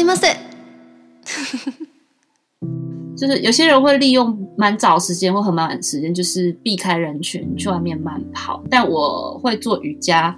[0.00, 0.36] いません。
[3.16, 8.62] 就是有些人会利用蛮早时间或很晚的时间，就是避开人群去外面慢跑。
[8.68, 10.36] 但我会做瑜伽，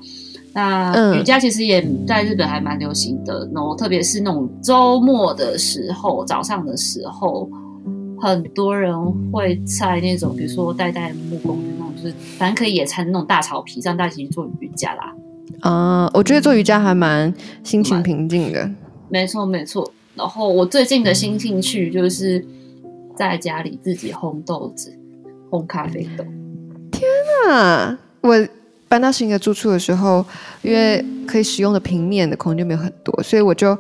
[0.52, 3.50] 那瑜伽其实也在日本还蛮流行的。
[3.52, 7.50] 然后特别是那种周末的时候，早上的时候，
[8.20, 8.95] 很多人
[9.32, 15.12] 会在那种比如说代代木公园那种，就是反正可以野餐的那种大草皮上，大家一起去做瑜伽啦。
[15.62, 18.71] 啊、uh，我觉得做瑜伽还蛮心情平静的。
[19.13, 19.93] 没错，没错。
[20.15, 22.43] 然后我最近的新兴趣就是。
[23.15, 24.91] 在家里自己烘豆子，
[25.51, 26.25] 烘咖啡豆。
[26.91, 27.03] 天
[27.45, 27.95] 哪！
[28.21, 28.47] 我
[28.87, 30.25] 搬到新的住处的时候，
[30.63, 33.77] 因为可以使用的平面的空间没有很多，所以我就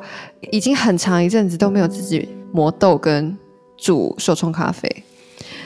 [0.51, 3.35] 已经很长一阵子都没有自己磨豆跟
[3.75, 4.87] 煮手冲咖啡。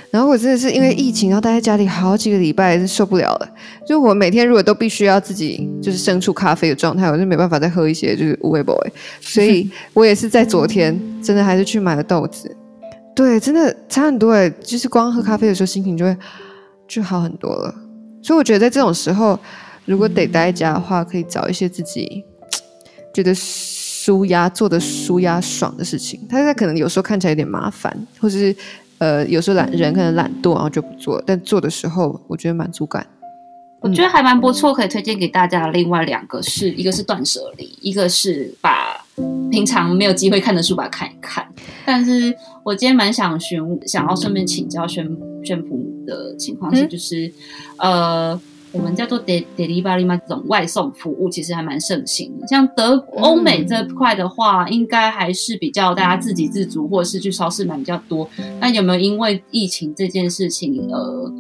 [0.10, 3.50] 然后我真的是因为疫情，然后待在家里好几个礼拜，是受不了了。
[3.86, 8.76] 就我每天如果都必须要自己就是生出咖啡的状态，我就没办法再喝一些就是无味 boy。
[9.22, 12.56] 所以我也是在昨天，真的还是去买了豆子。
[13.16, 16.16] 对，真的差很多诶，就是光喝咖啡的时候，心情就会
[16.88, 17.74] 就好很多了。
[18.22, 19.40] 所以我觉得在这种时候，
[19.86, 22.24] 如果得待在家的话，可以找一些自己
[23.14, 26.20] 觉得舒压、做的舒压爽的事情。
[26.30, 28.56] 他可能有时候看起来有点麻烦，或者是
[29.00, 31.22] 呃，有时候懒人可能懒惰，然后就不做。
[31.26, 33.06] 但做的时候，我觉得满足感。
[33.80, 35.68] 我觉得还蛮不错，可以推荐给大家。
[35.68, 39.06] 另外两个是一个是断舍离，一个是把
[39.52, 41.48] 平常没有机会看的书把它看一看。
[41.86, 45.08] 但是我今天蛮想询，想要顺便请教宣
[45.44, 47.32] 宣普的情况是，就是、
[47.78, 47.92] 嗯、
[48.32, 52.48] 呃，我们叫做 delivery 嘛，这种外送服务其实还蛮盛行的。
[52.48, 58.30] 像德欧美这块的话，应该还是比较大家自给自足，或者是去超市买比较多。
[58.60, 61.34] 那有没有因为疫情这件事情，呃？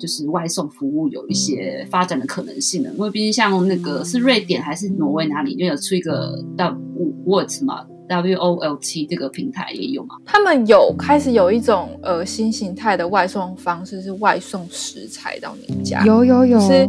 [0.00, 7.44] 就是外送服务有一些发展的可能性呢，因为毕竟像那个是瑞典还是挪威哪里，就有出一个嘛，W O
[8.08, 10.16] L T 这个平台也有吗。
[10.24, 16.04] 他们有开始有一种呃新形态的外送方式，是外送食材到你家。
[16.04, 16.88] 有有有，就是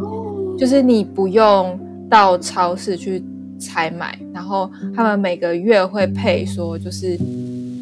[0.59, 1.79] 就是你不用
[2.09, 3.24] 到超市去
[3.59, 7.19] 采买，然后他们每个月会配说，就是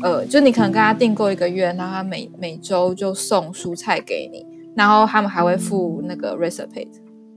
[0.01, 4.45] 呃，就你可能跟他订购一个月，然后他每每周就送蔬菜给你。
[4.75, 6.87] 然后他们还会付那个 recipe，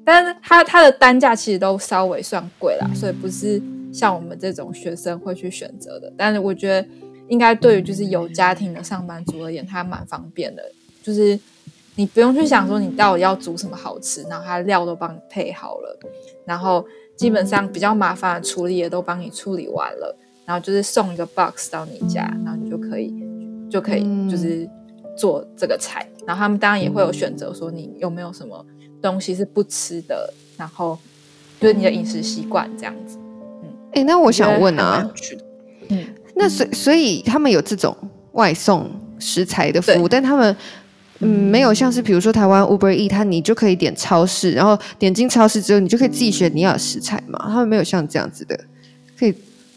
[0.05, 3.59] 但是它它的单价其实都稍微算贵啦，所以不是
[3.93, 6.13] 像我们这种学生会去选择的。
[6.17, 6.89] 但是我觉得
[7.29, 10.63] 应该对于就是有家庭的上班族而言，它蛮方便的，
[11.03, 11.39] 就是
[11.95, 15.99] 你不用去想说你到底要煮什么好吃，然后它料都帮你配好了，
[16.45, 16.85] 然后
[17.17, 23.15] 基本上比较麻烦的处理也都帮你处理完了，然后就是送一个 box 到你家，然后你就可以
[23.71, 24.69] 就可以就是。
[25.19, 28.65] 做这个菜，然后他们当然也会有选择，说你有没有什么
[29.03, 30.97] 东西是不吃的，然后
[31.61, 33.19] 就是你的饮食习惯这样子。
[33.91, 35.11] 嗯，哎、欸，那我想问啊，
[35.89, 37.97] 嗯，那所以所以他们有这种
[38.33, 40.57] 外送食材的服务，但他们
[41.21, 47.39] 嗯没有像是比如说台湾 Uber Eats，它你就可以点超市，然后点进超市之后，你就可以自己选你要的食材嘛？
[47.47, 48.59] 他们没有像这样子的，
[49.19, 49.33] 可以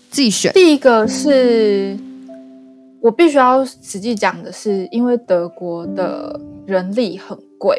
[0.09, 0.51] 自己选。
[0.53, 1.97] 第一个是。
[3.01, 7.77] 我必须要实际讲的是，因为德国的人力很贵，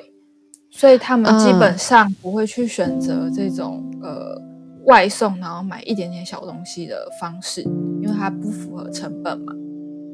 [0.70, 4.38] 所以他们基本上不会去选择这种呃
[4.86, 9.52] 外送，然后买一点点小东西的方式，因为它不符合成本嘛。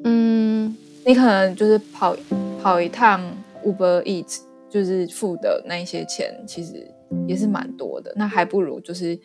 [0.05, 2.17] 嗯，你可能就是跑
[2.63, 3.21] 跑一趟
[3.65, 6.87] Uber Eats，就是付的那一些钱，其实
[7.27, 8.13] 也是蛮多的。
[8.17, 9.19] 那还不如就是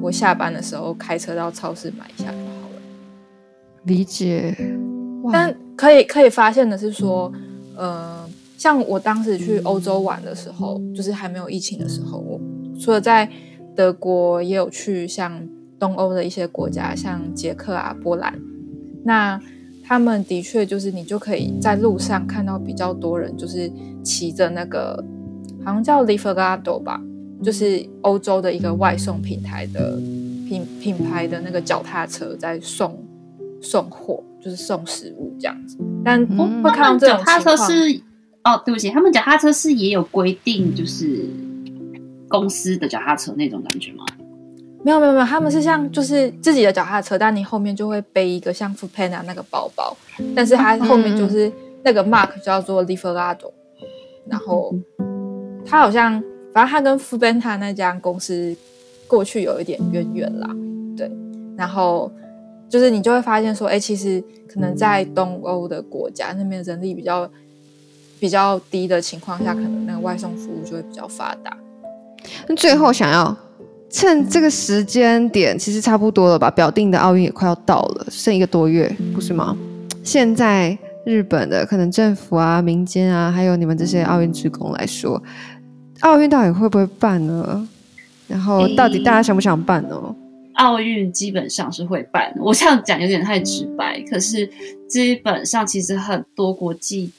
[0.00, 2.82] 我下班的时候开车到超市买一下就好了。
[3.84, 4.54] 理解。
[5.32, 7.30] 但可以可以发现的是说，
[7.76, 12.40] 呃，像我当时去欧洲玩的时候，就是还没有疫情的时候，我
[12.80, 13.28] 除了在
[13.78, 15.40] 德国，也有去像
[15.78, 18.34] 东欧的一些国家，像捷克啊、波兰。
[19.04, 19.40] 那
[19.86, 23.70] 他们的确就是你就可以在路上看到比较多人，就是
[24.02, 25.04] 骑着那个
[25.64, 27.00] 好像叫 Lieferando 吧，
[27.40, 29.96] 就是欧洲的一个外送平台的
[30.48, 33.00] 品品牌的那个脚踏车在送
[33.62, 34.24] 送货。
[34.40, 38.00] 就是送食物这样子，但不会看到这种脚踏车是
[38.44, 41.28] 哦，对不起，他们脚踏车是也有规定，就是
[42.28, 44.04] 公司的脚踏车那种感觉吗？
[44.84, 49.96] 没有没有没有，他们是像就是自己的脚踏车，但你后面就会背一个像 f o o p a n a 那个包包，
[50.36, 51.50] 但是它后面就是
[51.82, 53.52] 那个 mark 叫做 l i f e r a d o
[54.28, 54.74] 然后
[55.66, 56.22] 他好像
[56.52, 58.56] 反正他跟 f o o p a n a 那家公司
[59.06, 60.48] 过去有一点渊源啦，
[60.96, 61.10] 对，
[61.56, 62.10] 然后。
[62.70, 67.26] 就是你就会发现说，哎，其实可能在东欧的国家那边人力比较
[68.20, 71.56] 比较低的情况下，可能那个外送服务就会比较发达。
[72.48, 73.36] 那最后想要
[73.90, 76.50] 趁这个时间点，其实差不多了吧？
[76.50, 79.56] 表定的奥运也快要到了，剩一个多月，不是吗？
[80.04, 85.22] 现在日本的可能政府啊、民间啊，还有你们这些奥运职工来说，
[86.00, 87.68] 奥运到底会不会办呢？
[88.26, 90.14] 然后到底大家想不想办呢？
[90.54, 94.48] 奥运基本上是会办，我这样讲有点太直白，可是
[94.88, 97.10] 基本上其实很多国际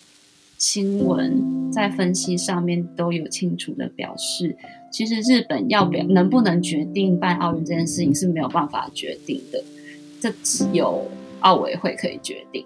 [0.59, 4.55] 新闻在分析上面都有清楚的表示。
[4.91, 9.63] 其实日本要不要能不能决定办奥运这件事情是没有办法决定的，
[10.19, 11.07] 这只有
[11.41, 12.65] 奥委会可以决定。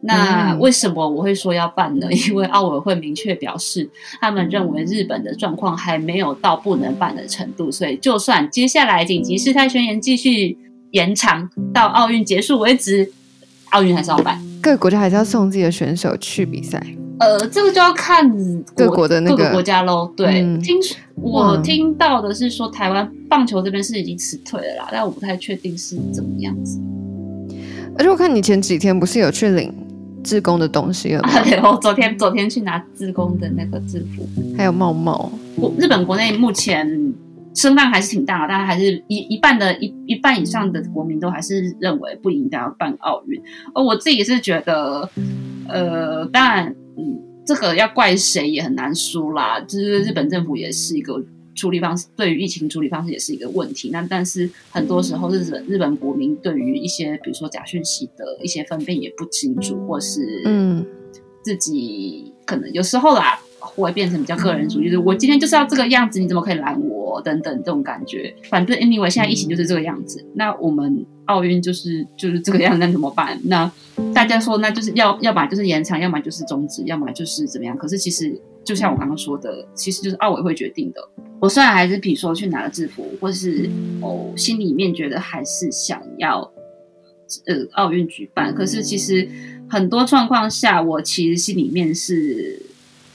[0.00, 2.06] 那为什么我会说要办呢？
[2.28, 3.88] 因为奥委会明确表示，
[4.20, 10.58] 他们认为日本的状况还没有到不能办的程度，所以就算接下来紧急事态宣言继续
[10.90, 13.10] 延长到奥运结束为止，
[13.70, 14.38] 奥运还是要办。
[14.60, 16.84] 各个国家还是要送自己的选手去比赛。
[17.18, 18.30] 呃，这个就要看
[18.74, 20.12] 各国的那个国家喽。
[20.16, 20.76] 对，嗯、听
[21.14, 26.78] 我听到的是说，台湾棒球这边是已经辞退了啦，但我不太确定是怎么样子。
[27.98, 29.72] 而且我看你前几天不是有去领
[30.22, 31.30] 志工的东西了吗？
[31.30, 35.32] 啊、对，我昨天昨天去拿志工的那个制服，还有帽帽。
[35.56, 37.14] 我日本国内目前
[37.54, 43.40] 声浪还是挺大的，但还是一一半的一一半以上的国民都还是认为不应该要办奥运。
[43.74, 45.08] 而我自己是觉得，
[45.68, 46.74] 呃，当然。
[46.98, 49.60] 嗯，这个要怪谁也很难说啦。
[49.60, 51.22] 就是日本政府也是一个
[51.54, 53.90] 处理方式，对于疫情处理方式也是一个问题。
[53.92, 60.86] 那但是很多时候，日本日本国民对于一些比如说假讯息的一些分辨也不清楚，或是嗯，
[61.42, 63.38] 自己可能有时候啦。
[63.66, 67.20] 会变成比较个人主义，就是我今天就是要这个样子，你怎么可以拦我？
[67.22, 68.34] 等等这种感觉。
[68.50, 70.22] 反正 anyway，现在疫情就是这个样子。
[70.34, 73.40] 那我们奥运就是就是这个样，那怎么办？
[73.44, 73.70] 那
[74.14, 77.74] 大家说，那就是要要么就是延长，要么就是终止，要么就是怎么样？
[77.76, 81.00] 可是其实就像我刚刚说的，其实就是奥委会决定的。
[81.40, 83.70] 我虽然还是比如说去拿了制服，或是
[84.02, 86.40] 哦心里面觉得还是想要
[87.46, 89.26] 呃奥运举办，可是其实
[89.70, 92.60] 很多状况下，我其实心里面是。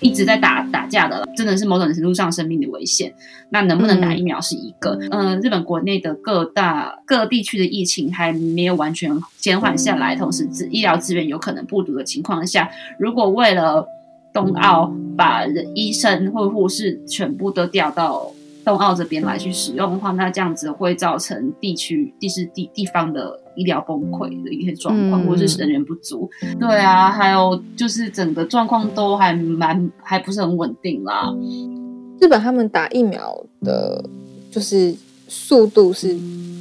[0.01, 3.13] 一直在打打架的，真的是某种程度上生命的危险。
[3.49, 4.97] 那能不能打疫苗是一个。
[5.11, 13.87] 嗯、呃，日本国内的各大各地区的疫情还没有完全减缓下来，同时资医疗资源有可能不足的情况下，如果为了
[14.33, 18.31] 冬奥把人医生或护士全部都调到
[18.63, 26.29] 东奥这边来去使用的话，那这样子会造成地区地市地地方的医疗崩溃的一些状况，嗯、或者是人员不足。
[26.59, 31.33] 对啊，还有就是整个状况都还蛮还不是很稳定啦。
[32.19, 34.03] 日本他们打疫苗的，
[34.51, 34.95] 就是
[35.27, 36.15] 速度是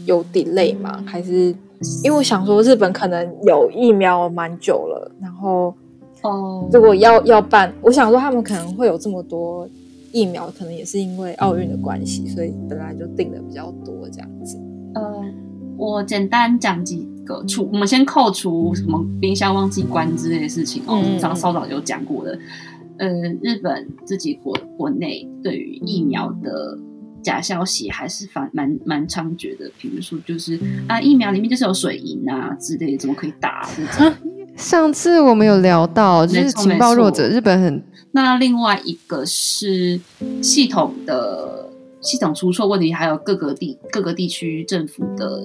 [0.06, 1.04] 有 delay 吗？
[1.06, 1.54] 还是
[2.02, 5.74] 因为我想说日本可能有疫苗蛮久了，然后
[6.22, 9.68] 哦，如果要要办，我想说他们可能会有这么多。
[10.12, 14.58] 疫苗可能也是因为奥运的关系，所以本来就定的比较多这样子。
[14.94, 15.24] 呃，
[15.76, 22.38] 我简单讲几个，除我们先扣除什么冰箱忘记关之类的事情哦，早稍早有讲过的。
[22.98, 23.08] 呃，
[23.42, 26.78] 日本自己国国内对于疫苗的
[27.22, 33.66] 假消息还是蛮蛮蛮猖獗的，比如说就是啊，疫苗里面就是有水银啊之类的，怎么可以打？
[34.60, 37.82] 上次我们有聊到，就是情报弱者，日本很。
[38.12, 39.98] 那另外一个是
[40.42, 41.70] 系统的
[42.02, 45.42] 系统出错问题，还有各个地各个地区政府的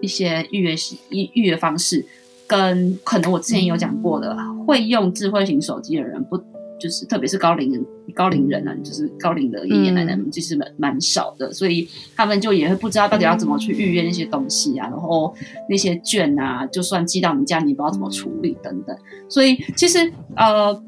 [0.00, 0.74] 一些预约
[1.08, 2.06] 预预约方式，
[2.46, 6.38] 跟可能我之前有讲过的，会用智慧型手机的人不
[6.80, 7.84] 就是特别是高龄人
[8.14, 15.34] 高龄人啊，就是高龄的爷爷奶奶们其实蛮蛮少的，所以他们就也会不知道到底要怎么去预约那些东西啊，然后
[15.68, 18.96] 那些券啊，就算寄到你家，你不知道怎么处理等等，
[19.28, 20.82] 所以其实呃。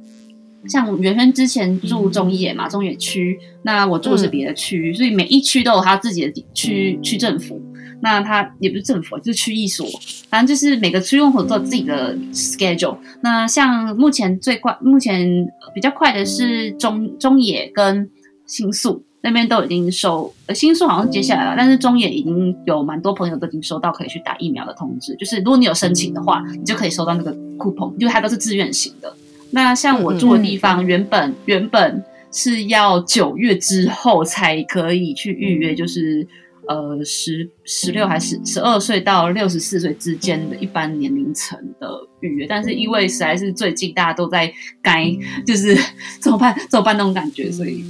[0.69, 7.61] 像原先之前住中野嘛，中野区，那我住的是别的区，嗯、所以每一区都有他自己的区区政府。
[8.03, 9.87] 那他也不是政府，就是区役所，
[10.29, 12.99] 反正就是每个区用户都有自己的 schedule。
[13.23, 18.11] 那像目前最快，目前比较快的是中中野跟
[18.45, 29.15] 新宿那边都已经收，呃，新宿好像接下来了，但是中野已经有蛮多朋友都已经收到可以去打疫苗的通知，就是如果你有申请的话，你就可以收到那个 coupon，因为它都是自愿型的。
[29.53, 36.27] 那像我住的地方，原本、嗯、原本是要九月之后才可以去预约，就是
[36.69, 41.89] 呃十十六还是十二岁到六十四岁之间的一般年龄层的
[42.21, 45.11] 预约，但是因为实在是最近大家都在该
[45.47, 45.77] 就是
[46.21, 47.85] 怎么办怎么办那种感觉，所以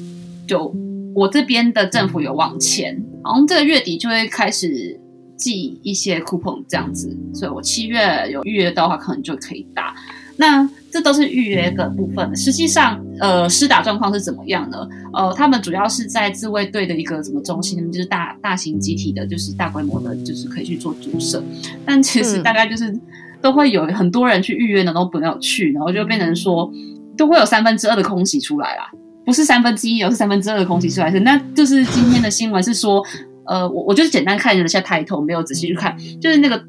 [0.46, 0.74] 就
[1.14, 4.98] 我这边的政府有往前，然后这个月底就会开始
[5.36, 9.94] 寄一些 coupon 这样子，所以我七月有预约的话，可能就可以打。
[10.36, 12.36] 那这都是预约的部分。
[12.36, 14.86] 实际上，呃，施打状况是怎么样呢？
[15.14, 21.42] 呃，他们主要是在自卫队的一个什么中心，就是大大型集体的，就是大规模的，就是可以去做注射。
[21.86, 22.94] 但其实大概就是
[23.40, 26.70] 都会有很多人去预约呢，都没有去，然后就变成说
[27.16, 28.90] 都会有三分之二的空袭出来啦，
[29.24, 31.10] 不是三分之一，而是三分之二的空袭出来。
[31.10, 33.02] 是，那就是今天的新闻是说，
[33.46, 36.62] 呃，我我就是简单看了一下抬头，没有仔细去看，就是那个。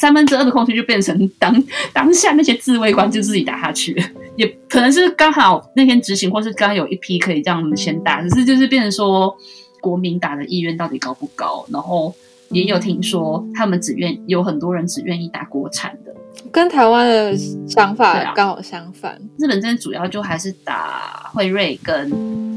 [0.00, 1.54] 三分之二的空隙就变成当
[1.92, 4.04] 当下那些自卫官就自己打下去了，
[4.36, 9.36] 也可能是刚好那天执行，或是刚刚有一批可以让他们先打，只是就是变成说
[9.82, 11.66] 国民打的意愿到底高不高？
[11.70, 12.14] 然后
[12.48, 16.14] 也有听说他们只愿有很多人只愿意打国产的，
[16.50, 17.36] 跟台湾的
[17.68, 19.20] 想法刚好相反。
[19.38, 22.10] 日本这边主要就还是打辉瑞跟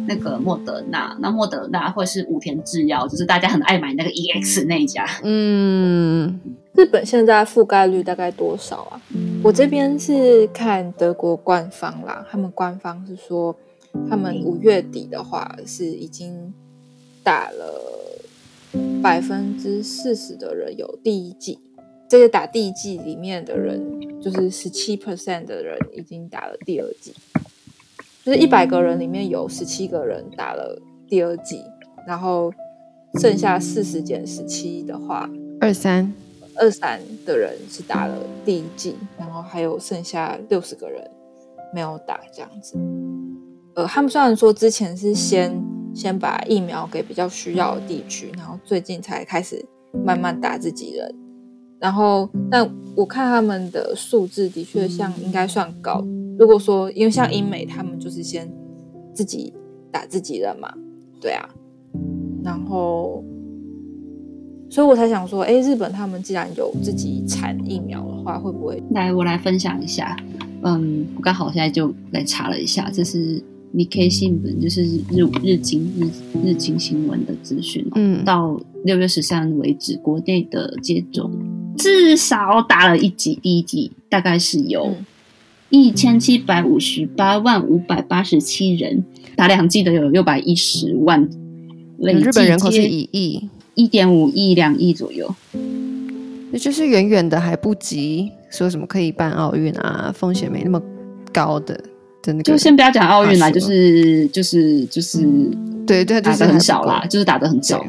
[0.07, 6.39] 那个莫德纳，那莫德纳或者是武田制药，就是大家很爱买那个 EX 那一家，嗯。
[6.75, 9.01] 日本现在覆盖率大概多少啊？
[9.44, 13.56] 我这边是看德国官方啦，他们官方是说，
[14.10, 16.51] 他们五月底的话是已经
[17.22, 18.20] 打了
[19.03, 21.60] 百分之四十的人有第一剂，
[22.10, 27.13] 这个打第一剂里面的人，就是十七 percent 的人已经打了第二剂，
[28.25, 31.62] 就是一百个人里面有十七个人打了第二剂，
[32.08, 32.51] 然后
[33.22, 35.30] 剩下四十减十七的话，
[35.62, 36.12] 二三。
[36.57, 41.01] 二三的人是打了第一剂，然后还有剩下六十个人
[41.74, 42.77] 没有打，这样子。
[43.75, 45.60] 呃，他们虽然说之前是先
[45.95, 49.65] 先把疫苗给比较需要的地区，然后最近才开始
[50.05, 51.15] 慢慢打自己人。
[51.79, 56.01] 然后，但我看他们的数字的确像应该算高。
[56.38, 58.50] 如果说因为像英美，他们就是先
[59.13, 59.53] 自己
[59.91, 60.74] 打自己人嘛，
[61.19, 61.50] 对啊，
[62.43, 63.24] 然后。
[64.74, 68.82] 所以我才想说，哎，日本他们既然有自己产疫苗的话，会不会？
[68.89, 70.18] 来，我来分享一下。
[70.63, 73.39] 嗯，我刚好现在就来查了一下，这是
[73.75, 76.10] Nikkei 新闻，就是日日经日
[76.44, 77.88] 日经新闻的资讯。
[77.94, 81.32] 嗯，到六月十三日为止，国内的接种
[81.77, 84.96] 至少打了一剂，第一剂大概是有
[85.70, 91.22] 一千七百五十八万五百八十七人，打两剂的有六百一十万。
[92.00, 93.48] 日本人口是一亿。
[93.75, 95.34] 一点五亿两亿左右，
[96.51, 100.82] 那就是远远的还不及说什么可以办奥运啊，风险没那么
[101.32, 101.74] 高的
[102.22, 102.44] 真的那个。
[102.44, 105.20] 就先不要讲奥运啦，就是就是就是，
[105.88, 107.84] 对对，打的很少啦，就是打的很少。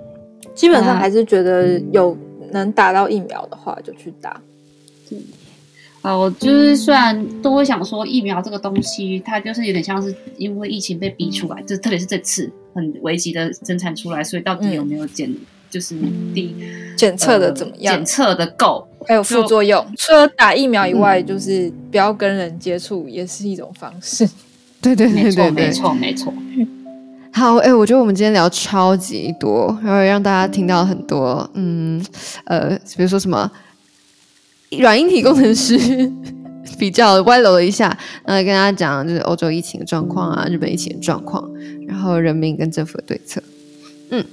[0.54, 2.14] 基本上还是觉得有
[2.52, 4.38] 能打到疫苗的话就去打。
[5.08, 5.18] 对，
[6.02, 12.50] 啊，我就是虽然都会想说疫苗这个东西，它就是有点像是因为疫情被逼出来，就特别是这次。
[12.74, 15.36] 很危急的生产出来，所以到底有没有检，嗯、
[15.70, 15.96] 就是
[16.34, 16.54] 第
[16.96, 17.94] 检测的怎么样？
[17.94, 19.84] 检测的够，还有副作用。
[19.96, 24.28] 除了打疫苗以外，就是不要跟人接触，也是一种方式。
[24.80, 26.32] 对对对对对，没错没错。
[27.32, 32.04] 好，哎、欸，我觉得我们今天聊超级多，然后让大家听到很多，嗯
[32.44, 33.50] 呃，比如说什么
[34.78, 36.10] 软硬体工程师。
[36.78, 37.86] 比较歪楼了一下，
[38.24, 41.50] 然后跟大家讲就是欧洲疫情的状况啊，日本疫情的状况，
[41.86, 43.42] 然后人民跟政府的对策。
[44.10, 44.24] 嗯，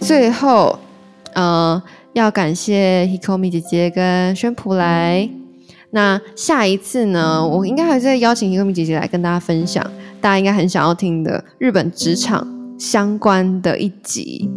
[0.00, 0.78] 最后，
[1.34, 1.82] 呃，
[2.12, 5.28] 要感谢 Hikomi 姐姐跟宣普来。
[5.92, 9.84] 那下一次呢，我应该还是在邀请 Hikomi 姐姐来跟大家分享，
[10.20, 12.46] 大家应该很想要听的日本职场
[12.78, 14.48] 相关的一集。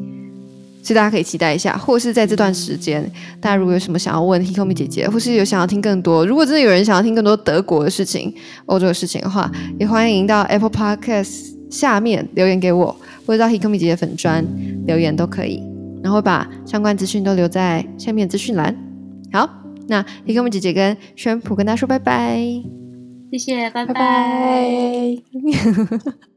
[0.84, 3.10] 所以大家可以期待一下，或是在这段时间，
[3.40, 8.32] 大家如果有什么想要问 Hikomi 姐姐，或是有想要听更多，如果真的有人想要听更多德国的事情、
[8.66, 9.50] 欧洲的事情的话，
[9.80, 14.46] 也欢迎到 Apple Podcast 下面留言给我，或者到 Hikomi 姐姐粉专
[14.86, 15.64] 留言都可以，
[16.04, 18.76] 然后把相关资讯都留在下面资讯栏。
[19.32, 19.50] 好，
[19.88, 22.38] 那 Hikomi 姐姐跟宣普跟大家说拜拜，
[23.32, 23.94] 谢谢，拜拜。
[23.94, 25.18] 拜拜